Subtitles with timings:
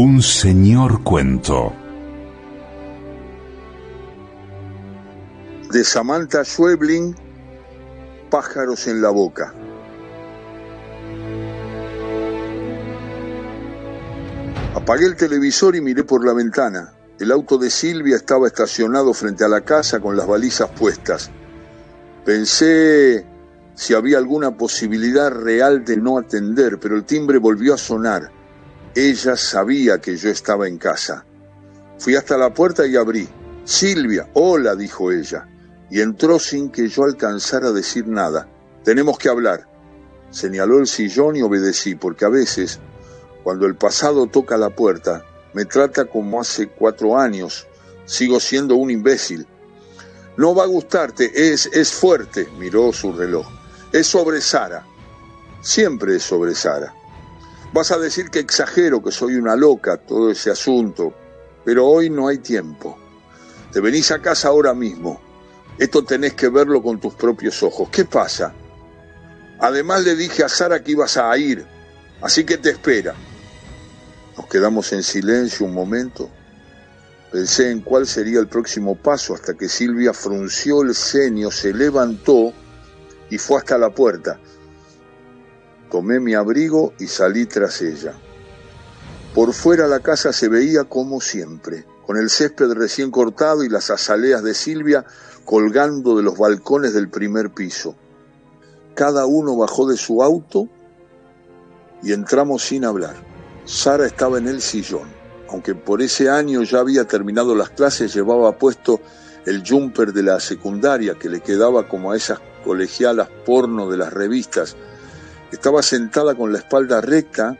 [0.00, 1.72] Un señor cuento.
[5.72, 7.16] De Samantha Schwebling,
[8.30, 9.52] Pájaros en la boca.
[14.76, 16.92] Apagué el televisor y miré por la ventana.
[17.18, 21.28] El auto de Silvia estaba estacionado frente a la casa con las balizas puestas.
[22.24, 23.26] Pensé
[23.74, 28.37] si había alguna posibilidad real de no atender, pero el timbre volvió a sonar.
[29.00, 31.24] Ella sabía que yo estaba en casa.
[32.00, 33.28] Fui hasta la puerta y abrí.
[33.64, 35.46] Silvia, hola, dijo ella,
[35.88, 38.48] y entró sin que yo alcanzara a decir nada.
[38.82, 39.68] Tenemos que hablar.
[40.30, 42.80] Señaló el sillón y obedecí, porque a veces,
[43.44, 47.68] cuando el pasado toca la puerta, me trata como hace cuatro años.
[48.04, 49.46] Sigo siendo un imbécil.
[50.36, 53.46] No va a gustarte, es, es fuerte, miró su reloj.
[53.92, 54.84] Es sobre Sara.
[55.62, 56.92] Siempre es sobre Sara.
[57.72, 61.12] Vas a decir que exagero, que soy una loca, todo ese asunto,
[61.64, 62.98] pero hoy no hay tiempo.
[63.72, 65.20] Te venís a casa ahora mismo.
[65.78, 67.88] Esto tenés que verlo con tus propios ojos.
[67.90, 68.54] ¿Qué pasa?
[69.60, 71.66] Además le dije a Sara que ibas a ir,
[72.22, 73.14] así que te espera.
[74.36, 76.30] Nos quedamos en silencio un momento.
[77.30, 82.54] Pensé en cuál sería el próximo paso hasta que Silvia frunció el ceño, se levantó
[83.28, 84.40] y fue hasta la puerta.
[85.90, 88.14] Tomé mi abrigo y salí tras ella.
[89.34, 93.90] Por fuera la casa se veía como siempre, con el césped recién cortado y las
[93.90, 95.04] azaleas de Silvia
[95.44, 97.94] colgando de los balcones del primer piso.
[98.94, 100.68] Cada uno bajó de su auto
[102.02, 103.16] y entramos sin hablar.
[103.64, 105.08] Sara estaba en el sillón.
[105.50, 109.00] Aunque por ese año ya había terminado las clases, llevaba puesto
[109.46, 114.12] el jumper de la secundaria que le quedaba como a esas colegialas porno de las
[114.12, 114.76] revistas.
[115.52, 117.58] Estaba sentada con la espalda recta,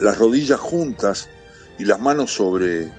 [0.00, 1.28] las rodillas juntas
[1.78, 2.90] y las manos sobre,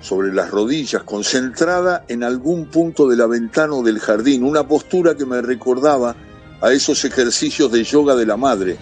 [0.00, 5.14] sobre las rodillas, concentrada en algún punto de la ventana o del jardín, una postura
[5.14, 6.16] que me recordaba
[6.60, 8.78] a esos ejercicios de yoga de la madre.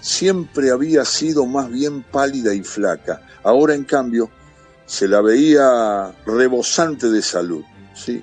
[0.00, 3.22] Siempre había sido más bien pálida y flaca.
[3.42, 4.30] Ahora, en cambio,
[4.86, 7.62] se la veía rebosante de salud.
[7.94, 8.22] Sí,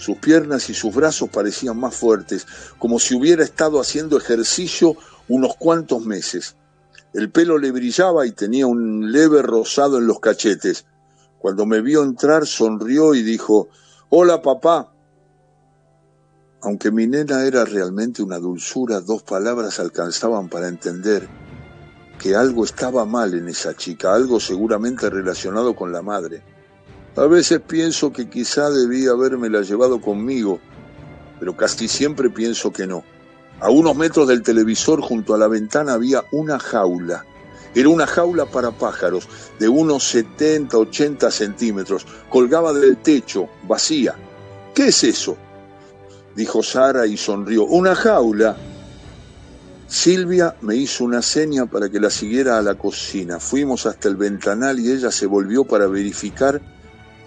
[0.00, 2.46] sus piernas y sus brazos parecían más fuertes,
[2.78, 4.96] como si hubiera estado haciendo ejercicio
[5.28, 6.56] unos cuantos meses.
[7.12, 10.86] El pelo le brillaba y tenía un leve rosado en los cachetes.
[11.38, 13.68] Cuando me vio entrar sonrió y dijo,
[14.08, 14.90] Hola papá.
[16.62, 21.28] Aunque mi nena era realmente una dulzura, dos palabras alcanzaban para entender
[22.18, 26.42] que algo estaba mal en esa chica, algo seguramente relacionado con la madre.
[27.16, 30.60] A veces pienso que quizá debía habérmela llevado conmigo,
[31.40, 33.02] pero casi siempre pienso que no.
[33.58, 37.24] A unos metros del televisor junto a la ventana había una jaula.
[37.74, 39.28] Era una jaula para pájaros
[39.58, 42.06] de unos 70, 80 centímetros.
[42.28, 44.14] Colgaba del techo, vacía.
[44.74, 45.36] ¿Qué es eso?
[46.34, 47.64] Dijo Sara y sonrió.
[47.64, 48.56] Una jaula.
[49.86, 53.40] Silvia me hizo una seña para que la siguiera a la cocina.
[53.40, 56.60] Fuimos hasta el ventanal y ella se volvió para verificar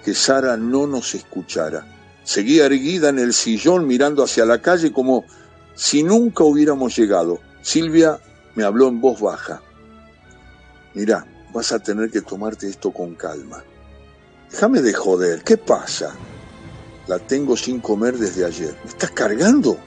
[0.04, 1.86] que Sara no nos escuchara.
[2.24, 5.26] Seguía erguida en el sillón mirando hacia la calle como
[5.76, 7.40] si nunca hubiéramos llegado.
[7.62, 8.20] Silvia
[8.56, 9.62] me habló en voz baja.
[10.94, 13.64] Mira, vas a tener que tomarte esto con calma.
[14.52, 16.14] Déjame de joder, ¿qué pasa?
[17.08, 18.76] La tengo sin comer desde ayer.
[18.84, 19.78] ¿Me estás cargando?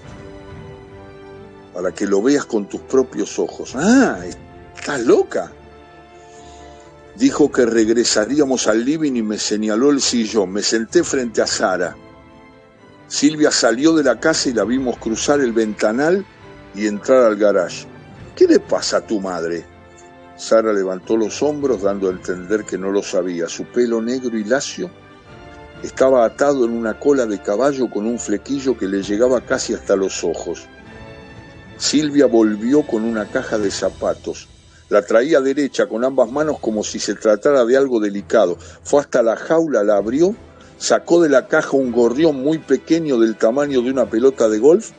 [1.72, 3.74] Para que lo veas con tus propios ojos.
[3.76, 4.18] Ah,
[4.74, 5.52] estás loca.
[7.18, 10.52] Dijo que regresaríamos al living y me señaló el sillón.
[10.52, 11.96] Me senté frente a Sara.
[13.08, 16.26] Silvia salió de la casa y la vimos cruzar el ventanal
[16.74, 17.86] y entrar al garage.
[18.34, 19.64] ¿Qué le pasa a tu madre?
[20.36, 23.48] Sara levantó los hombros dando a entender que no lo sabía.
[23.48, 24.90] Su pelo negro y lacio
[25.82, 29.96] estaba atado en una cola de caballo con un flequillo que le llegaba casi hasta
[29.96, 30.66] los ojos.
[31.78, 34.48] Silvia volvió con una caja de zapatos.
[34.88, 38.56] La traía derecha con ambas manos como si se tratara de algo delicado.
[38.82, 40.34] Fue hasta la jaula, la abrió,
[40.78, 44.90] sacó de la caja un gorrión muy pequeño del tamaño de una pelota de golf,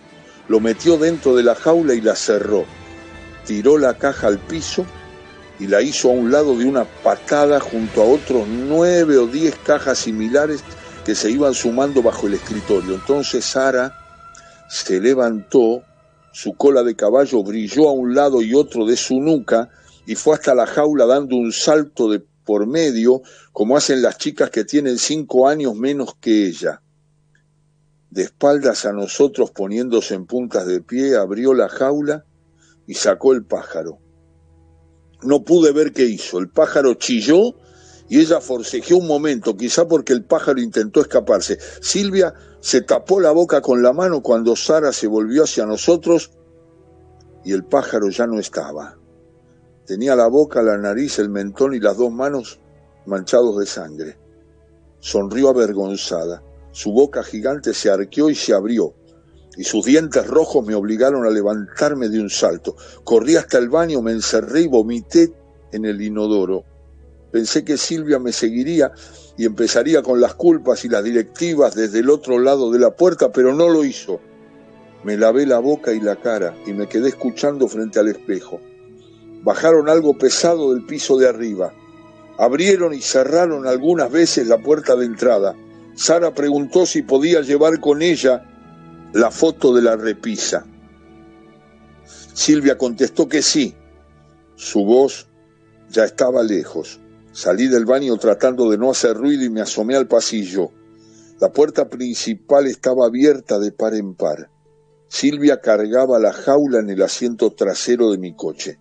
[0.50, 2.66] lo metió dentro de la jaula y la cerró.
[3.46, 4.86] Tiró la caja al piso
[5.60, 9.56] y la hizo a un lado de una patada junto a otros nueve o diez
[9.66, 10.64] cajas similares
[11.06, 12.96] que se iban sumando bajo el escritorio.
[12.96, 13.98] Entonces Sara
[14.70, 15.84] se levantó,
[16.38, 19.72] su cola de caballo brilló a un lado y otro de su nuca
[20.06, 24.52] y fue hasta la jaula dando un salto de por medio, como hacen las chicas
[24.52, 26.84] que tienen cinco años menos que ella.
[28.12, 32.24] De espaldas a nosotros, poniéndose en puntas de pie, abrió la jaula
[32.86, 33.98] y sacó el pájaro.
[35.24, 36.38] No pude ver qué hizo.
[36.38, 37.56] El pájaro chilló
[38.10, 41.58] y ella forcejeó un momento, quizá porque el pájaro intentó escaparse.
[41.82, 46.32] Silvia se tapó la boca con la mano cuando Sara se volvió hacia nosotros
[47.44, 48.98] y el pájaro ya no estaba.
[49.86, 52.60] Tenía la boca, la nariz, el mentón y las dos manos
[53.06, 54.18] manchados de sangre.
[55.00, 56.44] Sonrió avergonzada.
[56.72, 58.94] Su boca gigante se arqueó y se abrió,
[59.56, 62.76] y sus dientes rojos me obligaron a levantarme de un salto.
[63.04, 65.34] Corrí hasta el baño, me encerré y vomité
[65.72, 66.66] en el inodoro.
[67.32, 68.92] Pensé que Silvia me seguiría
[69.38, 73.32] y empezaría con las culpas y las directivas desde el otro lado de la puerta,
[73.32, 74.20] pero no lo hizo.
[75.04, 78.60] Me lavé la boca y la cara y me quedé escuchando frente al espejo.
[79.44, 81.74] Bajaron algo pesado del piso de arriba.
[82.38, 85.56] Abrieron y cerraron algunas veces la puerta de entrada.
[85.96, 88.44] Sara preguntó si podía llevar con ella
[89.14, 90.66] la foto de la repisa.
[92.34, 93.76] Silvia contestó que sí.
[94.56, 95.28] Su voz
[95.90, 97.00] ya estaba lejos.
[97.38, 100.72] Salí del baño tratando de no hacer ruido y me asomé al pasillo.
[101.40, 104.50] La puerta principal estaba abierta de par en par.
[105.08, 108.80] Silvia cargaba la jaula en el asiento trasero de mi coche.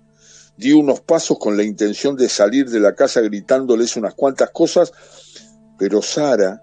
[0.56, 4.90] Di unos pasos con la intención de salir de la casa gritándoles unas cuantas cosas,
[5.78, 6.62] pero Sara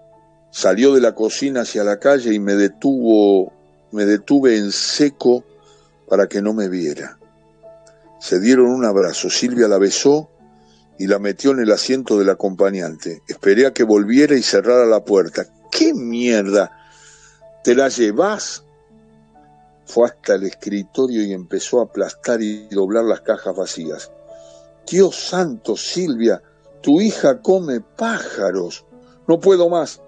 [0.50, 3.52] salió de la cocina hacia la calle y me detuvo,
[3.92, 5.44] me detuve en seco
[6.08, 7.20] para que no me viera.
[8.18, 9.30] Se dieron un abrazo.
[9.30, 10.33] Silvia la besó
[10.98, 13.22] y la metió en el asiento del acompañante.
[13.28, 15.46] Esperé a que volviera y cerrara la puerta.
[15.70, 16.70] ¡Qué mierda!
[17.62, 18.64] ¿Te la llevas?
[19.86, 24.10] Fue hasta el escritorio y empezó a aplastar y doblar las cajas vacías.
[24.86, 26.42] Dios santo, Silvia,
[26.80, 28.84] tu hija come pájaros.
[29.26, 30.00] No puedo más.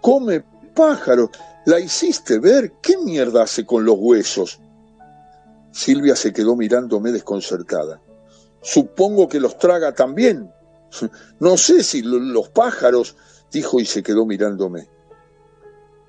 [0.00, 0.44] Come
[0.74, 1.30] pájaros.
[1.66, 2.72] ¿La hiciste ver?
[2.82, 4.60] ¿Qué mierda hace con los huesos?
[5.72, 8.00] Silvia se quedó mirándome desconcertada.
[8.64, 10.50] Supongo que los traga también.
[11.38, 13.14] No sé si los pájaros,
[13.52, 14.88] dijo y se quedó mirándome.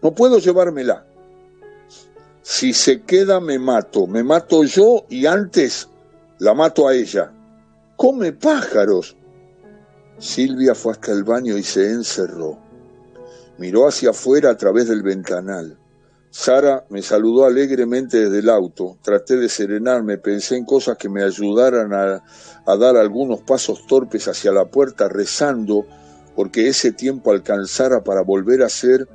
[0.01, 1.05] No puedo llevármela.
[2.41, 5.89] Si se queda me mato, me mato yo y antes
[6.39, 7.33] la mato a ella.
[7.97, 9.17] Come pájaros.
[10.17, 12.57] Silvia fue hasta el baño y se encerró.
[13.57, 15.77] Miró hacia afuera a través del ventanal.
[16.37, 18.97] Sara me saludó alegremente desde el auto.
[19.01, 22.21] Traté de serenarme, pensé en cosas que me ayudaran a,
[22.75, 25.85] dar algunos pasos torpes hacia la puerta, rezando
[26.35, 29.07] porque ese tiempo alcanzara para volver a ser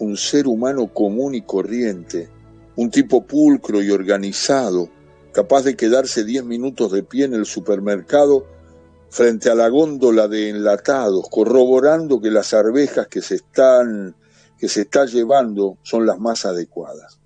[0.00, 2.28] un ser humano común y corriente,
[2.74, 4.88] un tipo pulcro y organizado,
[5.32, 8.46] capaz de quedarse diez minutos de pie en el supermercado
[9.10, 14.16] frente a la góndola de enlatados, corroborando que las arvejas que se están
[14.58, 17.18] que se está llevando son las más adecuadas.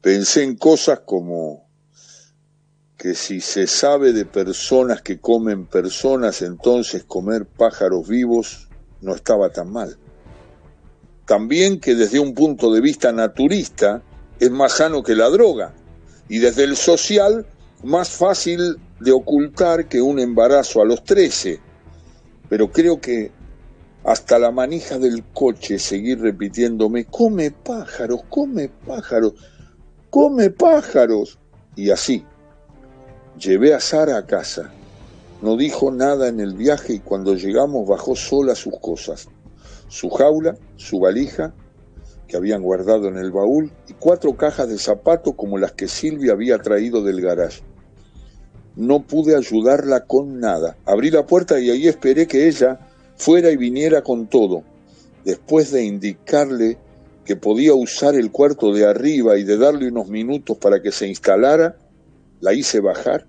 [0.00, 1.66] Pensé en cosas como
[2.96, 8.68] que si se sabe de personas que comen personas, entonces comer pájaros vivos
[9.00, 9.98] no estaba tan mal.
[11.26, 14.02] También que desde un punto de vista naturista
[14.38, 15.74] es más sano que la droga
[16.28, 17.46] y desde el social
[17.82, 21.60] más fácil de ocultar que un embarazo a los 13.
[22.48, 23.32] Pero creo que
[24.06, 29.34] hasta la manija del coche seguir repitiéndome, come pájaros, come pájaros,
[30.10, 31.40] come pájaros.
[31.74, 32.24] Y así,
[33.36, 34.70] llevé a Sara a casa.
[35.42, 39.28] No dijo nada en el viaje y cuando llegamos bajó sola sus cosas,
[39.88, 41.52] su jaula, su valija,
[42.28, 46.32] que habían guardado en el baúl, y cuatro cajas de zapatos como las que Silvia
[46.32, 47.64] había traído del garage.
[48.76, 50.76] No pude ayudarla con nada.
[50.84, 52.78] Abrí la puerta y ahí esperé que ella
[53.16, 54.62] fuera y viniera con todo,
[55.24, 56.78] después de indicarle
[57.24, 61.08] que podía usar el cuarto de arriba y de darle unos minutos para que se
[61.08, 61.76] instalara,
[62.40, 63.26] la hice bajar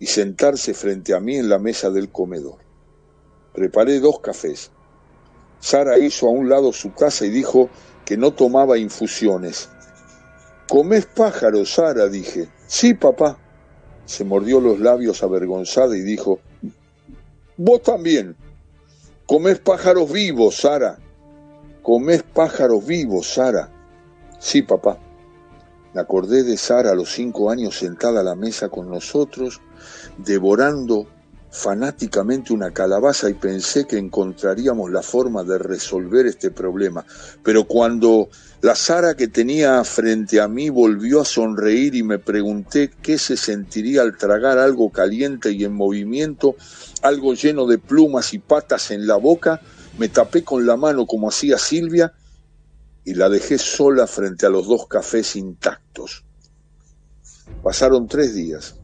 [0.00, 2.58] y sentarse frente a mí en la mesa del comedor.
[3.52, 4.70] Preparé dos cafés.
[5.60, 7.68] Sara hizo a un lado su casa y dijo
[8.04, 9.68] que no tomaba infusiones.
[10.68, 12.08] ¿Comés pájaros, Sara?
[12.08, 12.48] dije.
[12.66, 13.38] Sí, papá.
[14.06, 16.40] Se mordió los labios avergonzada y dijo,
[17.56, 18.34] Vos también.
[19.30, 20.98] Comés pájaros vivos, Sara.
[21.84, 23.70] Comés pájaros vivos, Sara.
[24.40, 24.98] Sí, papá.
[25.94, 29.60] Me acordé de Sara a los cinco años sentada a la mesa con nosotros,
[30.18, 31.06] devorando
[31.50, 37.04] fanáticamente una calabaza y pensé que encontraríamos la forma de resolver este problema.
[37.42, 38.28] Pero cuando
[38.60, 43.36] la Sara que tenía frente a mí volvió a sonreír y me pregunté qué se
[43.36, 46.54] sentiría al tragar algo caliente y en movimiento,
[47.02, 49.60] algo lleno de plumas y patas en la boca,
[49.98, 52.12] me tapé con la mano como hacía Silvia
[53.04, 56.24] y la dejé sola frente a los dos cafés intactos.
[57.62, 58.79] Pasaron tres días.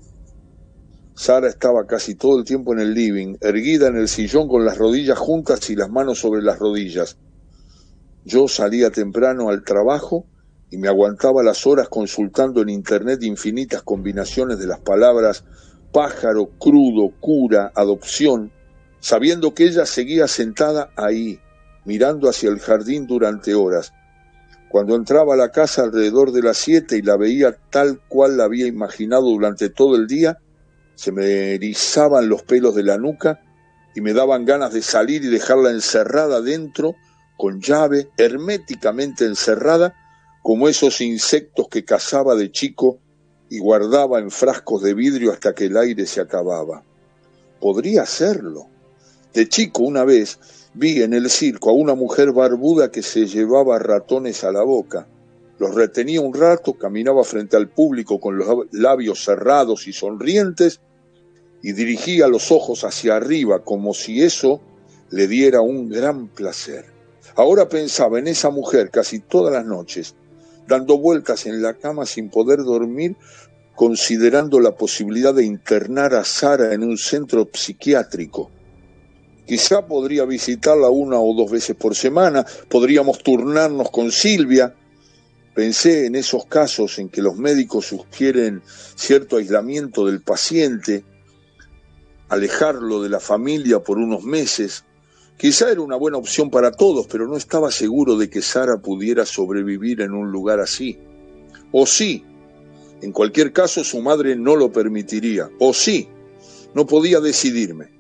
[1.17, 4.77] Sara estaba casi todo el tiempo en el living, erguida en el sillón con las
[4.77, 7.17] rodillas juntas y las manos sobre las rodillas.
[8.27, 10.27] Yo salía temprano al trabajo
[10.71, 15.45] y me aguantaba las horas consultando en internet infinitas combinaciones de las palabras
[15.91, 18.53] pájaro, crudo, cura, adopción,
[19.01, 21.41] sabiendo que ella seguía sentada ahí,
[21.87, 23.95] mirando hacia el jardín durante horas.
[24.69, 28.45] Cuando entraba a la casa alrededor de las siete y la veía tal cual la
[28.45, 30.37] había imaginado durante todo el día,
[30.97, 33.41] se me erizaban los pelos de la nuca
[33.95, 36.97] y me daban ganas de salir y dejarla encerrada dentro,
[37.37, 39.95] con llave, herméticamente encerrada,
[40.43, 42.99] como esos insectos que cazaba de chico
[43.49, 46.83] y guardaba en frascos de vidrio hasta que el aire se acababa.
[47.61, 48.67] Podría hacerlo.
[49.35, 50.39] De chico una vez
[50.73, 55.07] vi en el circo a una mujer barbuda que se llevaba ratones a la boca.
[55.59, 60.81] Los retenía un rato, caminaba frente al público con los labios cerrados y sonrientes
[61.63, 64.61] y dirigía los ojos hacia arriba como si eso
[65.11, 66.85] le diera un gran placer.
[67.37, 70.15] Ahora pensaba en esa mujer casi todas las noches,
[70.67, 73.17] dando vueltas en la cama sin poder dormir,
[73.75, 78.51] considerando la posibilidad de internar a Sara en un centro psiquiátrico.
[79.47, 84.75] Quizá podría visitarla una o dos veces por semana, podríamos turnarnos con Silvia,
[85.57, 88.63] Pensé en esos casos en que los médicos sugieren
[88.95, 91.03] cierto aislamiento del paciente,
[92.29, 94.85] alejarlo de la familia por unos meses.
[95.39, 99.25] Quizá era una buena opción para todos, pero no estaba seguro de que Sara pudiera
[99.25, 100.99] sobrevivir en un lugar así.
[101.73, 102.23] O sí,
[103.01, 105.49] en cualquier caso su madre no lo permitiría.
[105.59, 106.07] O sí,
[106.75, 107.97] no podía decidirme.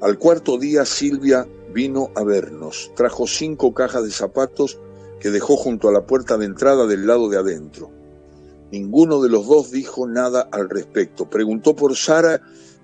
[0.00, 2.90] Al cuarto día Silvia vino a vernos.
[2.96, 4.80] Trajo cinco cajas de zapatos
[5.20, 7.90] que dejó junto a la puerta de entrada del lado de adentro.
[8.70, 11.30] Ninguno de los dos dijo nada al respecto.
[11.30, 12.40] Preguntó por Sara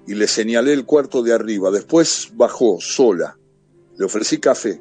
[0.07, 1.71] y le señalé el cuarto de arriba.
[1.71, 3.39] Después bajó sola.
[3.97, 4.81] Le ofrecí café.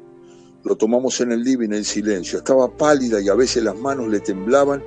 [0.64, 2.38] Lo tomamos en el living en silencio.
[2.38, 4.82] Estaba pálida y a veces las manos le temblaban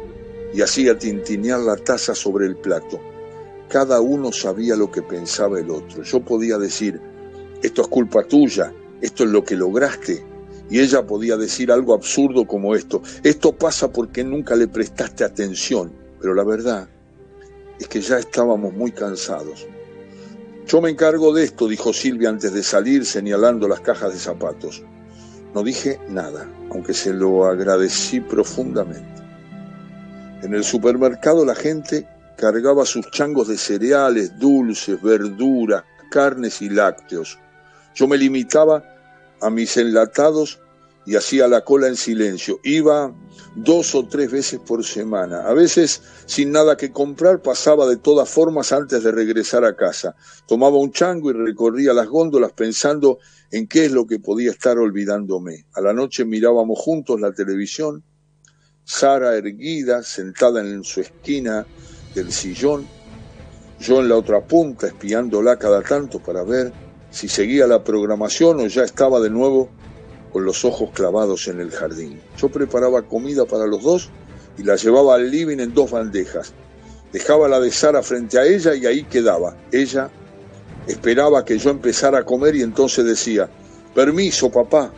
[0.53, 2.99] y hacía tintinear la taza sobre el plato.
[3.67, 6.03] Cada uno sabía lo que pensaba el otro.
[6.03, 7.01] Yo podía decir,
[7.61, 10.25] esto es culpa tuya, esto es lo que lograste,
[10.69, 15.91] y ella podía decir algo absurdo como esto, esto pasa porque nunca le prestaste atención,
[16.19, 16.87] pero la verdad
[17.79, 19.67] es que ya estábamos muy cansados.
[20.67, 24.83] Yo me encargo de esto, dijo Silvia antes de salir, señalando las cajas de zapatos.
[25.53, 29.21] No dije nada, aunque se lo agradecí profundamente.
[30.41, 32.07] En el supermercado la gente
[32.37, 37.39] cargaba sus changos de cereales, dulces, verduras, carnes y lácteos.
[37.93, 38.83] Yo me limitaba
[39.41, 40.59] a mis enlatados
[41.05, 42.59] y hacía la cola en silencio.
[42.63, 43.13] Iba
[43.55, 45.47] dos o tres veces por semana.
[45.47, 50.15] A veces, sin nada que comprar, pasaba de todas formas antes de regresar a casa.
[50.47, 53.19] Tomaba un chango y recorría las góndolas pensando
[53.51, 55.65] en qué es lo que podía estar olvidándome.
[55.73, 58.03] A la noche mirábamos juntos la televisión.
[58.83, 61.65] Sara erguida, sentada en su esquina
[62.13, 62.87] del sillón,
[63.79, 66.71] yo en la otra punta, espiándola cada tanto para ver
[67.15, 69.69] si seguía la programación o ya estaba de nuevo
[70.33, 72.19] con los ojos clavados en el jardín.
[72.37, 74.09] Yo preparaba comida para los dos
[74.57, 76.51] y la llevaba al living en dos bandejas.
[77.13, 79.55] Dejaba la de Sara frente a ella y ahí quedaba.
[79.71, 80.09] Ella
[80.87, 83.49] esperaba que yo empezara a comer y entonces decía,
[83.93, 84.91] permiso, papá.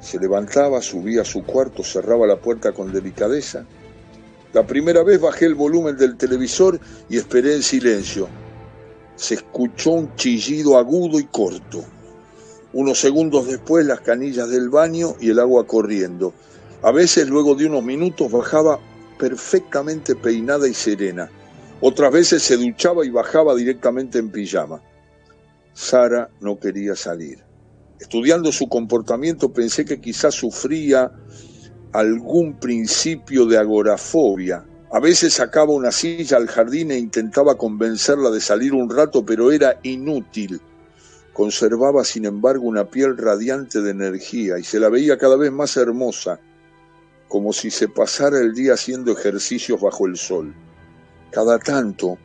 [0.00, 3.64] Se levantaba, subía a su cuarto, cerraba la puerta con delicadeza.
[4.52, 8.41] La primera vez bajé el volumen del televisor y esperé en silencio
[9.16, 11.84] se escuchó un chillido agudo y corto.
[12.72, 16.32] Unos segundos después las canillas del baño y el agua corriendo.
[16.82, 18.80] A veces luego de unos minutos bajaba
[19.18, 21.30] perfectamente peinada y serena.
[21.80, 24.80] Otras veces se duchaba y bajaba directamente en pijama.
[25.74, 27.44] Sara no quería salir.
[28.00, 31.12] Estudiando su comportamiento pensé que quizás sufría
[31.92, 38.42] algún principio de agorafobia, a veces sacaba una silla al jardín e intentaba convencerla de
[38.42, 40.60] salir un rato, pero era inútil.
[41.32, 45.78] Conservaba, sin embargo, una piel radiante de energía y se la veía cada vez más
[45.78, 46.40] hermosa,
[47.26, 50.54] como si se pasara el día haciendo ejercicios bajo el sol.
[51.30, 52.18] Cada tanto,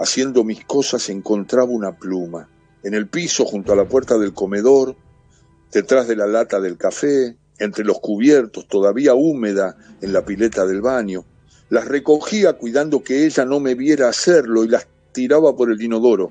[0.00, 2.48] haciendo mis cosas, encontraba una pluma.
[2.82, 4.96] En el piso, junto a la puerta del comedor,
[5.70, 10.80] detrás de la lata del café, entre los cubiertos, todavía húmeda en la pileta del
[10.80, 11.24] baño.
[11.70, 16.30] Las recogía cuidando que ella no me viera hacerlo y las tiraba por el inodoro.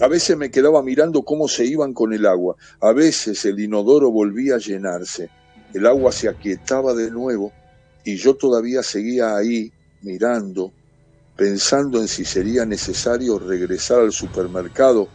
[0.00, 2.56] A veces me quedaba mirando cómo se iban con el agua.
[2.80, 5.30] A veces el inodoro volvía a llenarse.
[5.72, 7.52] El agua se aquietaba de nuevo
[8.04, 9.72] y yo todavía seguía ahí
[10.02, 10.72] mirando
[11.36, 15.08] pensando en si sería necesario regresar al supermercado,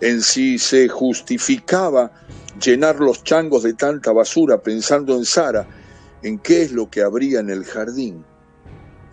[0.00, 2.12] en si se justificaba
[2.60, 5.68] llenar los changos de tanta basura, pensando en Sara,
[6.22, 8.24] en qué es lo que habría en el jardín.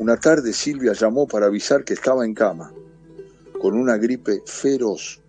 [0.04, 2.74] Una tarde Silvia llamó para avisar que estaba en cama,
[3.62, 5.22] con una gripe feroz.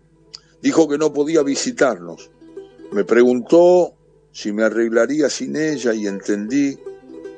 [0.60, 2.28] Dijo que no podía visitarnos.
[2.90, 3.94] Me preguntó
[4.32, 6.76] si me arreglaría sin ella y entendí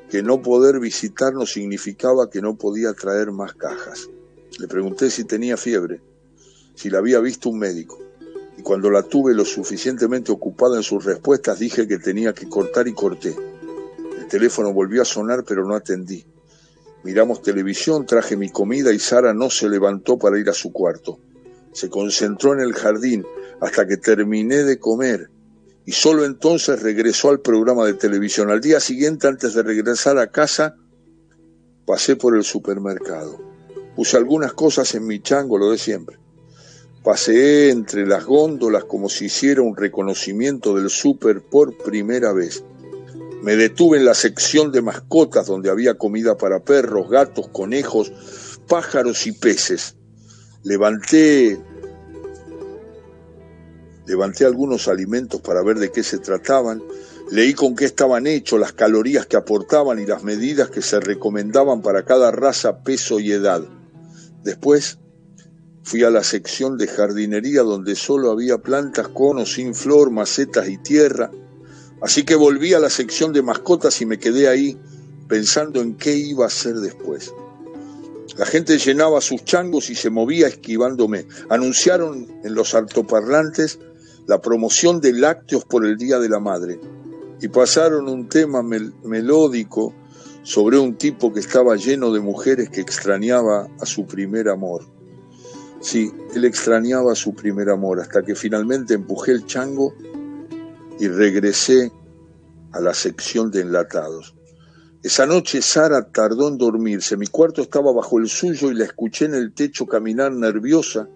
[0.09, 4.09] que no poder visitarnos significaba que no podía traer más cajas.
[4.59, 6.01] Le pregunté si tenía fiebre,
[6.75, 7.99] si la había visto un médico,
[8.57, 12.89] y cuando la tuve lo suficientemente ocupada en sus respuestas dije que tenía que cortar
[12.89, 13.37] y corté.
[14.19, 16.25] El teléfono volvió a sonar pero no atendí.
[17.05, 21.19] Miramos televisión, traje mi comida y Sara no se levantó para ir a su cuarto.
[21.73, 23.25] Se concentró en el jardín
[23.61, 25.31] hasta que terminé de comer
[25.87, 28.51] y solo entonces regresó al programa de televisión.
[28.51, 30.75] Al día siguiente, antes de regresar a casa,
[31.87, 33.39] pasé por el supermercado.
[33.95, 36.19] Puse algunas cosas en mi chango, lo de siempre.
[37.05, 42.65] Paseé entre las góndolas como si hiciera un reconocimiento del súper por primera vez.
[43.47, 48.11] Me detuve en la sección de mascotas donde había comida para perros, gatos, conejos,
[48.67, 49.95] pájaros y peces.
[50.65, 51.57] Levanté
[54.05, 56.83] Levanté algunos alimentos para ver de qué se trataban,
[57.31, 61.83] leí con qué estaban hechos, las calorías que aportaban y las medidas que se recomendaban
[61.83, 63.63] para cada raza, peso y edad.
[64.43, 64.99] Después
[65.85, 70.69] fui a la sección de jardinería donde solo había plantas con o sin flor, macetas
[70.69, 71.31] y tierra.
[72.01, 74.79] Así que volví a la sección de mascotas y me quedé ahí
[75.29, 77.33] pensando en qué iba a hacer después.
[78.37, 81.27] La gente llenaba sus changos y se movía esquivándome.
[81.49, 83.79] Anunciaron en los altoparlantes
[84.27, 86.79] la promoción de lácteos por el Día de la Madre
[87.41, 89.95] y pasaron un tema melódico
[90.43, 94.85] sobre un tipo que estaba lleno de mujeres que extrañaba a su primer amor.
[95.81, 99.95] Sí, él extrañaba a su primer amor hasta que finalmente empujé el chango
[100.99, 101.93] y regresé
[102.73, 104.35] a la sección de enlatados.
[105.03, 107.17] Esa noche Sara tardó en dormirse.
[107.17, 111.09] Mi cuarto estaba bajo el suyo y la escuché en el techo caminar nerviosa,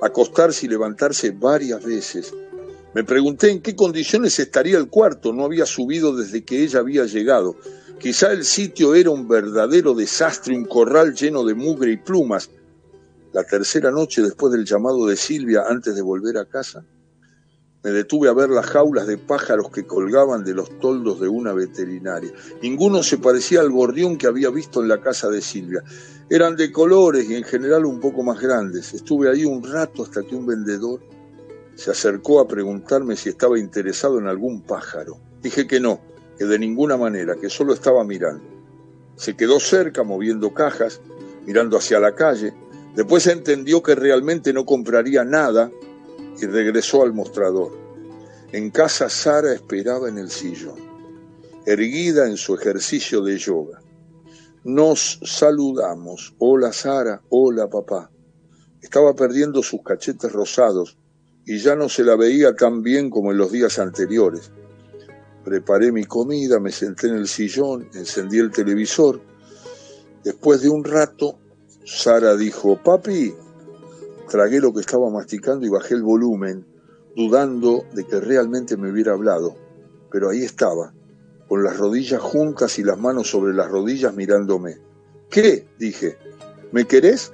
[0.00, 2.32] acostarse y levantarse varias veces.
[2.94, 7.04] Me pregunté en qué condiciones estaría el cuarto, no había subido desde que ella había
[7.04, 7.56] llegado.
[7.98, 12.48] Quizá el sitio era un verdadero desastre, un corral lleno de mugre y plumas.
[13.34, 16.86] La tercera noche después del llamado de Silvia antes de volver a casa,
[17.86, 21.52] me detuve a ver las jaulas de pájaros que colgaban de los toldos de una
[21.52, 22.32] veterinaria.
[22.60, 25.84] Ninguno se parecía al gorrión que había visto en la casa de Silvia.
[26.28, 28.92] Eran de colores y en general un poco más grandes.
[28.92, 30.98] Estuve ahí un rato hasta que un vendedor
[31.76, 35.20] se acercó a preguntarme si estaba interesado en algún pájaro.
[35.40, 36.00] Dije que no,
[36.36, 38.42] que de ninguna manera, que solo estaba mirando.
[39.14, 41.00] Se quedó cerca moviendo cajas,
[41.46, 42.52] mirando hacia la calle.
[42.96, 45.70] Después entendió que realmente no compraría nada
[46.40, 47.72] y regresó al mostrador.
[48.52, 50.78] En casa Sara esperaba en el sillón,
[51.64, 53.80] erguida en su ejercicio de yoga.
[54.64, 56.34] Nos saludamos.
[56.38, 58.10] Hola Sara, hola papá.
[58.80, 60.96] Estaba perdiendo sus cachetes rosados
[61.44, 64.50] y ya no se la veía tan bien como en los días anteriores.
[65.44, 69.20] Preparé mi comida, me senté en el sillón, encendí el televisor.
[70.24, 71.38] Después de un rato,
[71.84, 73.32] Sara dijo, papi,
[74.28, 76.66] tragué lo que estaba masticando y bajé el volumen,
[77.14, 79.56] dudando de que realmente me hubiera hablado.
[80.10, 80.92] Pero ahí estaba,
[81.48, 84.78] con las rodillas juntas y las manos sobre las rodillas mirándome.
[85.30, 85.66] ¿Qué?
[85.78, 86.18] dije.
[86.72, 87.32] ¿Me querés?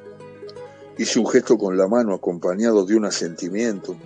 [0.98, 3.96] Hice un gesto con la mano acompañado de un asentimiento.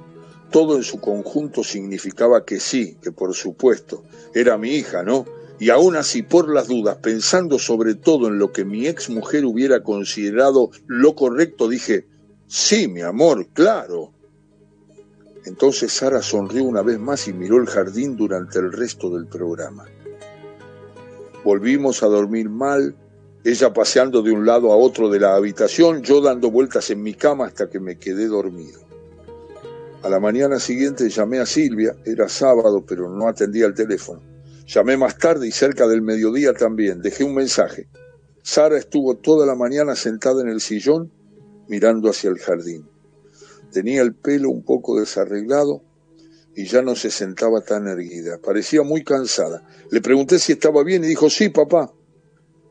[0.50, 5.26] Todo en su conjunto significaba que sí, que por supuesto, era mi hija, ¿no?
[5.58, 9.44] Y aún así, por las dudas, pensando sobre todo en lo que mi ex mujer
[9.44, 12.06] hubiera considerado lo correcto, dije,
[12.46, 14.12] sí, mi amor, claro.
[15.44, 19.84] Entonces Sara sonrió una vez más y miró el jardín durante el resto del programa.
[21.44, 22.96] Volvimos a dormir mal
[23.46, 27.14] ella paseando de un lado a otro de la habitación, yo dando vueltas en mi
[27.14, 28.80] cama hasta que me quedé dormido.
[30.02, 34.20] A la mañana siguiente llamé a Silvia, era sábado, pero no atendía el teléfono.
[34.66, 37.86] Llamé más tarde y cerca del mediodía también, dejé un mensaje.
[38.42, 41.12] Sara estuvo toda la mañana sentada en el sillón
[41.68, 42.88] mirando hacia el jardín.
[43.72, 45.82] Tenía el pelo un poco desarreglado
[46.54, 48.38] y ya no se sentaba tan erguida.
[48.38, 49.62] Parecía muy cansada.
[49.90, 51.92] Le pregunté si estaba bien y dijo, sí, papá.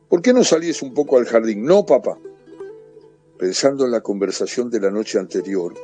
[0.08, 1.64] ¿Por qué no salís un poco al jardín?
[1.64, 2.18] No, papá.
[3.38, 5.74] Pensando en la conversación de la noche anterior,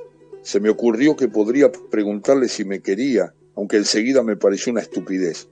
[0.43, 5.49] se me ocurrió que podría preguntarle si me quería, aunque enseguida me pareció una estupidez.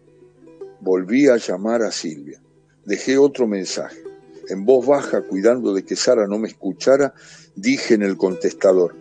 [0.81, 2.43] Volví a llamar a Silvia.
[2.85, 4.10] Dejé otro mensaje.
[4.51, 7.15] En voz baja, cuidando de que Sara no me escuchara,
[7.55, 8.97] dije en el contestador,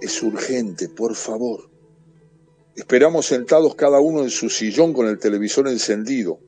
[0.00, 1.70] es urgente, por favor.
[2.74, 6.40] Esperamos sentados cada uno en su sillón con el televisor encendido.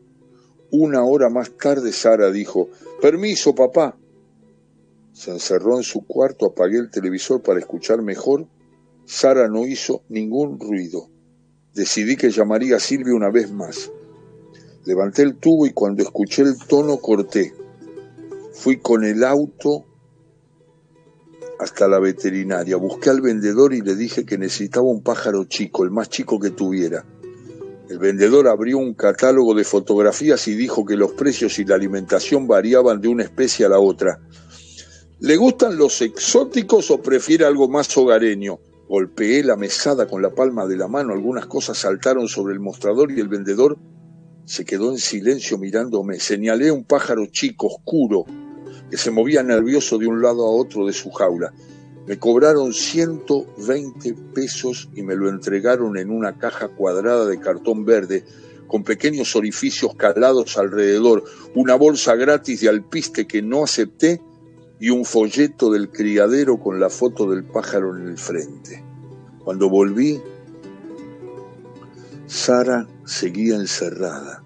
[0.73, 2.69] Una hora más tarde Sara dijo,
[3.01, 3.97] Permiso, papá.
[5.13, 8.49] Se encerró en su cuarto, apagué el televisor para escuchar mejor.
[9.05, 11.09] Sara no hizo ningún ruido.
[11.75, 13.93] Decidí que llamaría a Silvia una vez más.
[14.85, 17.62] Levanté el tubo y cuando escuché el tono corté.
[18.53, 19.87] Fui con el auto
[21.59, 22.77] hasta la veterinaria.
[22.77, 26.51] Busqué al vendedor y le dije que necesitaba un pájaro chico, el más chico que
[26.51, 27.05] tuviera.
[27.89, 32.47] El vendedor abrió un catálogo de fotografías y dijo que los precios y la alimentación
[32.47, 34.21] variaban de una especie a la otra.
[35.21, 38.59] ¿Le gustan los exóticos o prefiere algo más hogareño?
[38.89, 43.13] Golpeé la mesada con la palma de la mano, algunas cosas saltaron sobre el mostrador
[43.13, 43.79] y el vendedor
[44.45, 46.19] se quedó en silencio mirándome.
[46.19, 48.25] Señalé un pájaro chico, oscuro,
[48.93, 51.55] que se movía nervioso de un lado a otro de su jaula.
[52.07, 58.23] Me cobraron 120 pesos y me lo entregaron en una caja cuadrada de cartón verde
[58.67, 61.25] con pequeños orificios calados alrededor,
[61.55, 64.21] una bolsa gratis de alpiste que no acepté
[64.79, 68.85] y un folleto del criadero con la foto del pájaro en el frente.
[69.43, 70.21] Cuando volví,
[72.27, 74.42] Sara seguía encerrada.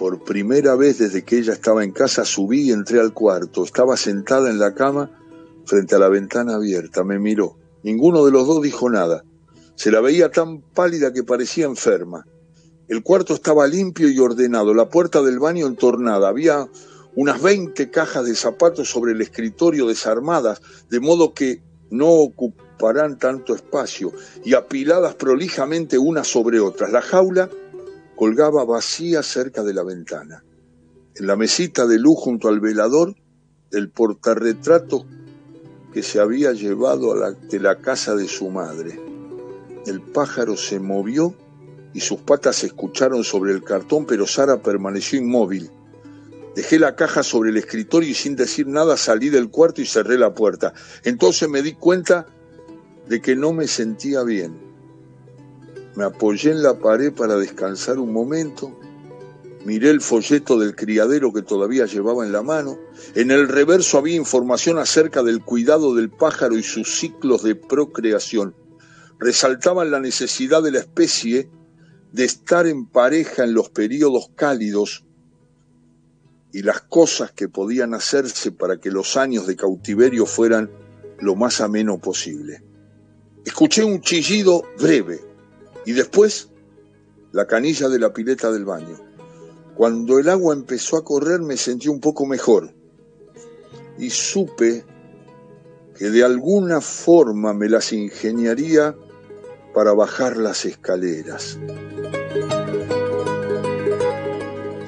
[0.00, 3.64] Por primera vez desde que ella estaba en casa subí y entré al cuarto.
[3.64, 5.10] Estaba sentada en la cama
[5.66, 7.04] frente a la ventana abierta.
[7.04, 7.58] Me miró.
[7.82, 9.24] Ninguno de los dos dijo nada.
[9.74, 12.24] Se la veía tan pálida que parecía enferma.
[12.88, 16.28] El cuarto estaba limpio y ordenado, la puerta del baño entornada.
[16.28, 16.66] Había
[17.14, 21.60] unas veinte cajas de zapatos sobre el escritorio desarmadas, de modo que
[21.90, 24.12] no ocuparán tanto espacio,
[24.46, 26.90] y apiladas prolijamente unas sobre otras.
[26.90, 27.50] La jaula
[28.20, 30.44] colgaba vacía cerca de la ventana.
[31.14, 33.14] En la mesita de luz junto al velador,
[33.70, 35.06] el portarretrato
[35.90, 39.00] que se había llevado a la, de la casa de su madre.
[39.86, 41.34] El pájaro se movió
[41.94, 45.70] y sus patas se escucharon sobre el cartón, pero Sara permaneció inmóvil
[46.54, 50.18] Dejé la caja sobre el escritorio y sin decir nada salí del cuarto y cerré
[50.18, 50.74] la puerta.
[51.04, 52.26] Entonces me di cuenta
[53.08, 54.69] de que no me sentía bien.
[56.00, 58.74] Me apoyé en la pared para descansar un momento.
[59.66, 62.78] Miré el folleto del criadero que todavía llevaba en la mano.
[63.14, 68.54] En el reverso había información acerca del cuidado del pájaro y sus ciclos de procreación.
[69.18, 71.50] Resaltaban la necesidad de la especie
[72.12, 75.04] de estar en pareja en los periodos cálidos
[76.50, 80.70] y las cosas que podían hacerse para que los años de cautiverio fueran
[81.18, 82.62] lo más ameno posible.
[83.44, 85.28] Escuché un chillido breve
[85.86, 86.50] y después
[87.32, 88.98] la canilla de la pileta del baño.
[89.76, 92.72] Cuando el agua empezó a correr me sentí un poco mejor
[93.98, 94.84] y supe
[95.96, 98.96] que de alguna forma me las ingeniaría
[99.74, 101.58] para bajar las escaleras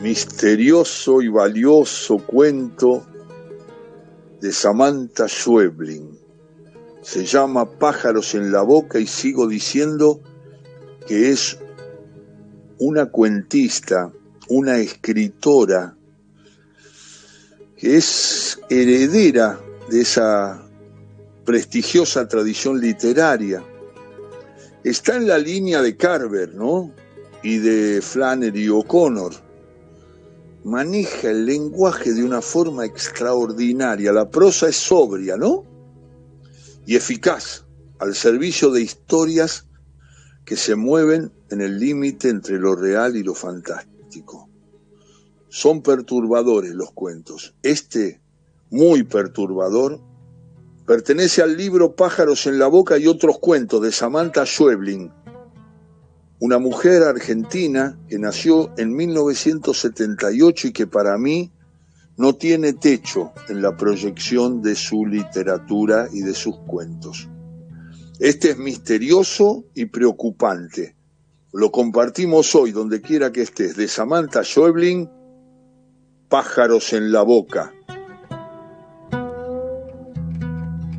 [0.02, 3.06] misterioso y valioso cuento
[4.40, 6.18] de Samantha Schweblin.
[7.02, 10.20] Se llama Pájaros en la boca y sigo diciendo
[11.06, 11.58] que es
[12.78, 14.12] una cuentista,
[14.48, 15.96] una escritora,
[17.76, 20.62] que es heredera de esa
[21.44, 23.64] prestigiosa tradición literaria.
[24.84, 26.92] Está en la línea de Carver, ¿no?
[27.42, 29.32] Y de Flannery O'Connor
[30.64, 34.12] maneja el lenguaje de una forma extraordinaria.
[34.12, 35.64] La prosa es sobria, ¿no?
[36.86, 37.64] Y eficaz,
[37.98, 39.66] al servicio de historias
[40.44, 44.48] que se mueven en el límite entre lo real y lo fantástico.
[45.48, 47.54] Son perturbadores los cuentos.
[47.62, 48.20] Este,
[48.70, 50.00] muy perturbador,
[50.86, 55.12] pertenece al libro Pájaros en la boca y otros cuentos de Samantha Schweblin,
[56.40, 61.52] una mujer argentina que nació en 1978 y que para mí
[62.16, 67.28] no tiene techo en la proyección de su literatura y de sus cuentos.
[68.18, 70.96] Este es misterioso y preocupante.
[71.52, 75.10] Lo compartimos hoy donde quiera que estés, de Samantha Schäublin,
[76.28, 77.72] Pájaros en la boca.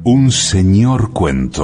[0.03, 1.61] Un señor cuento.